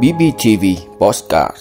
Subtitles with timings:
[0.00, 0.64] BBTV
[1.00, 1.56] Postcard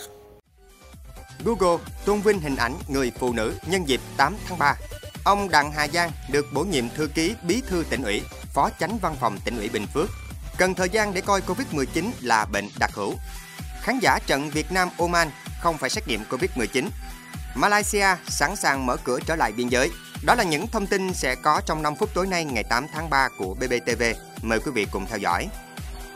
[1.45, 4.75] Google tôn vinh hình ảnh người phụ nữ nhân dịp 8 tháng 3.
[5.23, 8.21] Ông Đặng Hà Giang được bổ nhiệm thư ký bí thư tỉnh ủy,
[8.53, 10.09] phó chánh văn phòng tỉnh ủy Bình Phước.
[10.57, 13.13] Cần thời gian để coi Covid-19 là bệnh đặc hữu.
[13.81, 15.29] Khán giả trận Việt Nam Oman
[15.61, 16.89] không phải xét nghiệm Covid-19.
[17.55, 19.89] Malaysia sẵn sàng mở cửa trở lại biên giới.
[20.25, 23.09] Đó là những thông tin sẽ có trong 5 phút tối nay ngày 8 tháng
[23.09, 24.03] 3 của BBTV.
[24.41, 25.47] Mời quý vị cùng theo dõi.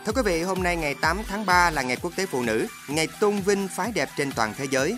[0.06, 2.66] Thưa quý vị, hôm nay ngày 8 tháng 3 là ngày quốc tế phụ nữ,
[2.88, 4.96] ngày tôn vinh phái đẹp trên toàn thế giới.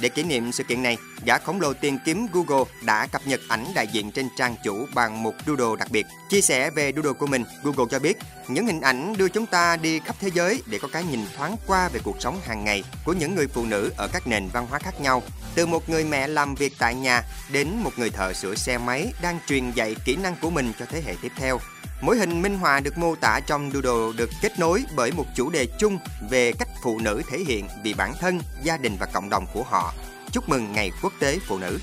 [0.00, 3.40] Để kỷ niệm sự kiện này, gã khổng lồ tiền kiếm Google đã cập nhật
[3.48, 6.06] ảnh đại diện trên trang chủ bằng một doodle đặc biệt.
[6.30, 8.18] Chia sẻ về doodle của mình, Google cho biết,
[8.48, 11.56] những hình ảnh đưa chúng ta đi khắp thế giới để có cái nhìn thoáng
[11.66, 14.66] qua về cuộc sống hàng ngày của những người phụ nữ ở các nền văn
[14.70, 15.22] hóa khác nhau.
[15.54, 19.12] Từ một người mẹ làm việc tại nhà đến một người thợ sửa xe máy
[19.22, 21.60] đang truyền dạy kỹ năng của mình cho thế hệ tiếp theo.
[22.00, 25.50] Mỗi hình minh họa được mô tả trong doodle được kết nối bởi một chủ
[25.50, 25.98] đề chung
[26.30, 29.62] về cách phụ nữ thể hiện vì bản thân, gia đình và cộng đồng của
[29.62, 29.94] họ.
[30.32, 31.78] Chúc mừng Ngày Quốc tế Phụ nữ.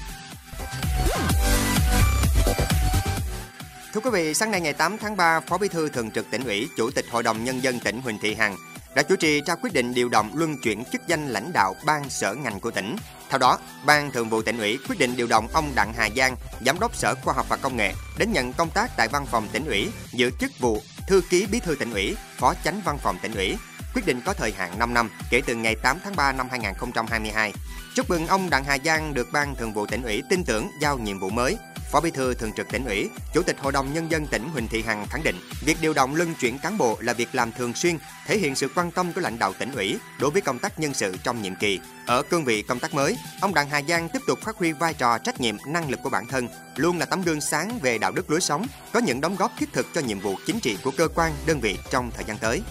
[3.93, 6.43] Thưa quý vị, sáng nay ngày 8 tháng 3, Phó Bí thư Thường trực tỉnh
[6.43, 8.55] ủy, Chủ tịch Hội đồng Nhân dân tỉnh Huỳnh Thị Hằng
[8.95, 12.09] đã chủ trì trao quyết định điều động luân chuyển chức danh lãnh đạo ban
[12.09, 12.95] sở ngành của tỉnh.
[13.29, 16.35] Theo đó, Ban Thường vụ tỉnh ủy quyết định điều động ông Đặng Hà Giang,
[16.65, 19.47] Giám đốc Sở Khoa học và Công nghệ, đến nhận công tác tại Văn phòng
[19.52, 23.17] tỉnh ủy, giữ chức vụ Thư ký Bí thư tỉnh ủy, Phó Chánh Văn phòng
[23.21, 23.55] tỉnh ủy.
[23.93, 27.53] Quyết định có thời hạn 5 năm kể từ ngày 8 tháng 3 năm 2022.
[27.95, 30.97] Chúc mừng ông Đặng Hà Giang được Ban Thường vụ tỉnh ủy tin tưởng giao
[30.97, 31.57] nhiệm vụ mới.
[31.95, 34.67] Phó Bí thư Thường trực tỉnh ủy, Chủ tịch Hội đồng Nhân dân tỉnh Huỳnh
[34.67, 37.73] Thị Hằng khẳng định, việc điều động luân chuyển cán bộ là việc làm thường
[37.73, 40.79] xuyên, thể hiện sự quan tâm của lãnh đạo tỉnh ủy đối với công tác
[40.79, 41.79] nhân sự trong nhiệm kỳ.
[42.05, 44.93] Ở cương vị công tác mới, ông Đặng Hà Giang tiếp tục phát huy vai
[44.93, 48.11] trò trách nhiệm, năng lực của bản thân, luôn là tấm gương sáng về đạo
[48.11, 50.91] đức lối sống, có những đóng góp thiết thực cho nhiệm vụ chính trị của
[50.97, 52.61] cơ quan, đơn vị trong thời gian tới.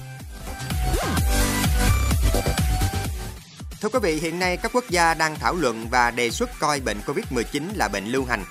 [3.80, 6.80] Thưa quý vị, hiện nay các quốc gia đang thảo luận và đề xuất coi
[6.80, 8.44] bệnh COVID-19 là bệnh lưu hành.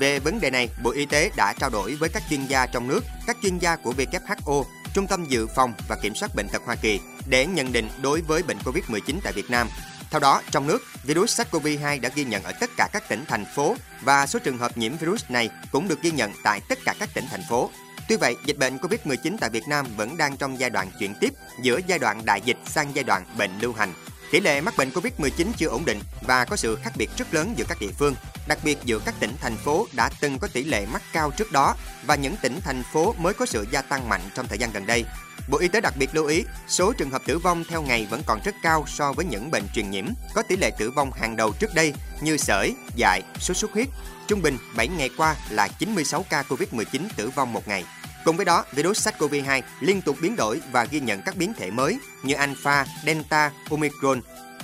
[0.00, 2.88] Về vấn đề này, Bộ Y tế đã trao đổi với các chuyên gia trong
[2.88, 6.62] nước, các chuyên gia của WHO, Trung tâm Dự phòng và Kiểm soát Bệnh tật
[6.64, 9.68] Hoa Kỳ để nhận định đối với bệnh COVID-19 tại Việt Nam.
[10.10, 13.44] Theo đó, trong nước, virus SARS-CoV-2 đã ghi nhận ở tất cả các tỉnh, thành
[13.56, 16.94] phố và số trường hợp nhiễm virus này cũng được ghi nhận tại tất cả
[16.98, 17.70] các tỉnh, thành phố.
[18.08, 21.32] Tuy vậy, dịch bệnh COVID-19 tại Việt Nam vẫn đang trong giai đoạn chuyển tiếp
[21.62, 23.92] giữa giai đoạn đại dịch sang giai đoạn bệnh lưu hành.
[24.30, 27.54] Tỷ lệ mắc bệnh COVID-19 chưa ổn định và có sự khác biệt rất lớn
[27.56, 28.14] giữa các địa phương,
[28.48, 31.52] đặc biệt giữa các tỉnh thành phố đã từng có tỷ lệ mắc cao trước
[31.52, 31.74] đó
[32.06, 34.86] và những tỉnh thành phố mới có sự gia tăng mạnh trong thời gian gần
[34.86, 35.04] đây.
[35.48, 38.22] Bộ Y tế đặc biệt lưu ý, số trường hợp tử vong theo ngày vẫn
[38.26, 40.04] còn rất cao so với những bệnh truyền nhiễm
[40.34, 43.88] có tỷ lệ tử vong hàng đầu trước đây như sởi, dại, sốt xuất huyết.
[44.28, 46.84] Trung bình 7 ngày qua là 96 ca COVID-19
[47.16, 47.84] tử vong một ngày.
[48.24, 51.70] Cùng với đó, virus SARS-CoV-2 liên tục biến đổi và ghi nhận các biến thể
[51.70, 54.20] mới như Alpha, Delta, Omicron.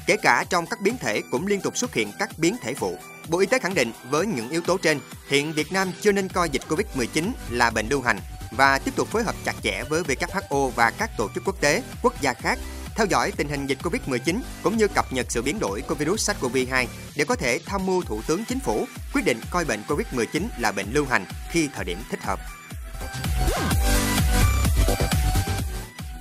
[0.06, 2.96] Kể cả trong các biến thể cũng liên tục xuất hiện các biến thể phụ.
[3.28, 6.28] Bộ Y tế khẳng định với những yếu tố trên, hiện Việt Nam chưa nên
[6.28, 8.18] coi dịch Covid-19 là bệnh lưu hành
[8.50, 11.82] và tiếp tục phối hợp chặt chẽ với WHO và các tổ chức quốc tế,
[12.02, 12.58] quốc gia khác
[12.96, 16.30] theo dõi tình hình dịch Covid-19 cũng như cập nhật sự biến đổi của virus
[16.30, 16.86] SARS-CoV-2
[17.16, 20.72] để có thể tham mưu Thủ tướng Chính phủ quyết định coi bệnh Covid-19 là
[20.72, 22.40] bệnh lưu hành khi thời điểm thích hợp.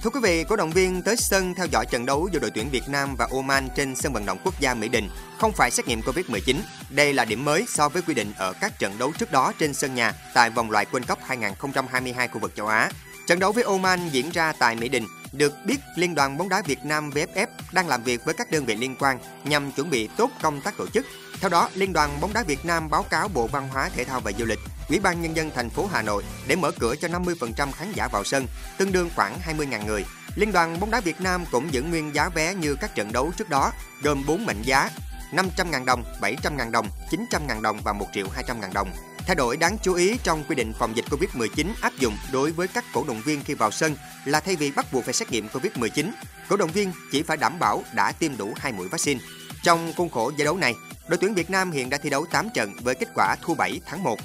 [0.05, 2.69] Thưa quý vị, cổ động viên tới sân theo dõi trận đấu giữa đội tuyển
[2.69, 5.87] Việt Nam và Oman trên sân vận động quốc gia Mỹ Đình không phải xét
[5.87, 6.55] nghiệm Covid-19.
[6.89, 9.73] Đây là điểm mới so với quy định ở các trận đấu trước đó trên
[9.73, 12.89] sân nhà tại vòng loại World Cup 2022 khu vực châu Á.
[13.27, 15.07] Trận đấu với Oman diễn ra tại Mỹ Đình.
[15.31, 18.65] Được biết, Liên đoàn bóng đá Việt Nam VFF đang làm việc với các đơn
[18.65, 21.05] vị liên quan nhằm chuẩn bị tốt công tác tổ chức.
[21.39, 24.19] Theo đó, Liên đoàn bóng đá Việt Nam báo cáo Bộ Văn hóa, Thể thao
[24.19, 27.07] và Du lịch, Ủy ban nhân dân thành phố Hà Nội để mở cửa cho
[27.07, 28.47] 50% khán giả vào sân,
[28.77, 30.05] tương đương khoảng 20.000 người.
[30.35, 33.31] Liên đoàn bóng đá Việt Nam cũng giữ nguyên giá vé như các trận đấu
[33.37, 34.89] trước đó, gồm 4 mệnh giá
[35.31, 38.91] 500.000 đồng, 700.000 đồng, 900.000 đồng và 1 triệu 200.000 đồng.
[39.27, 42.67] Thay đổi đáng chú ý trong quy định phòng dịch Covid-19 áp dụng đối với
[42.67, 45.47] các cổ động viên khi vào sân là thay vì bắt buộc phải xét nghiệm
[45.47, 46.11] Covid-19,
[46.49, 49.19] cổ động viên chỉ phải đảm bảo đã tiêm đủ hai mũi vaccine.
[49.63, 50.73] Trong khuôn khổ giải đấu này,
[51.07, 53.81] đội tuyển Việt Nam hiện đã thi đấu 8 trận với kết quả thua 7
[53.85, 54.19] thắng 1.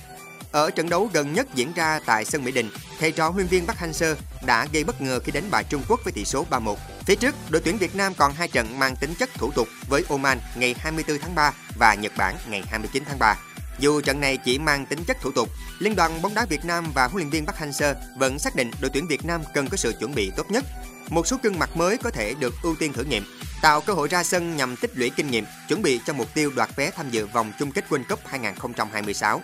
[0.52, 3.67] Ở trận đấu gần nhất diễn ra tại sân Mỹ Đình, thầy trò huấn viên
[3.67, 4.14] Park Hang-seo
[4.47, 6.76] đã gây bất ngờ khi đánh bại Trung Quốc với tỷ số 3-1.
[7.06, 10.05] Phía trước, đội tuyển Việt Nam còn hai trận mang tính chất thủ tục với
[10.08, 13.37] Oman ngày 24 tháng 3 và Nhật Bản ngày 29 tháng 3.
[13.79, 15.49] Dù trận này chỉ mang tính chất thủ tục,
[15.79, 18.70] Liên đoàn bóng đá Việt Nam và huấn luyện viên Park Hang-seo vẫn xác định
[18.81, 20.64] đội tuyển Việt Nam cần có sự chuẩn bị tốt nhất.
[21.08, 23.25] Một số gương mặt mới có thể được ưu tiên thử nghiệm,
[23.62, 26.52] tạo cơ hội ra sân nhằm tích lũy kinh nghiệm, chuẩn bị cho mục tiêu
[26.56, 29.41] đoạt vé tham dự vòng chung kết World Cup 2026.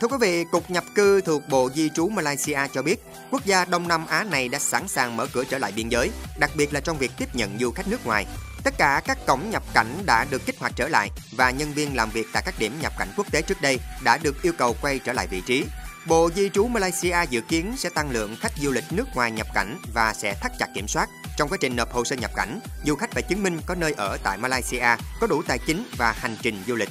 [0.00, 3.64] Thưa quý vị, Cục Nhập cư thuộc Bộ Di trú Malaysia cho biết, quốc gia
[3.64, 6.72] Đông Nam Á này đã sẵn sàng mở cửa trở lại biên giới, đặc biệt
[6.74, 8.26] là trong việc tiếp nhận du khách nước ngoài.
[8.64, 11.96] Tất cả các cổng nhập cảnh đã được kích hoạt trở lại và nhân viên
[11.96, 14.76] làm việc tại các điểm nhập cảnh quốc tế trước đây đã được yêu cầu
[14.82, 15.64] quay trở lại vị trí.
[16.06, 19.46] Bộ Di trú Malaysia dự kiến sẽ tăng lượng khách du lịch nước ngoài nhập
[19.54, 21.08] cảnh và sẽ thắt chặt kiểm soát.
[21.36, 23.94] Trong quá trình nộp hồ sơ nhập cảnh, du khách phải chứng minh có nơi
[23.96, 26.90] ở tại Malaysia, có đủ tài chính và hành trình du lịch.